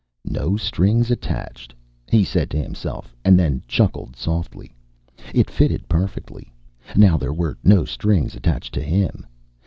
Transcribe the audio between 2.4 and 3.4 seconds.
to himself, and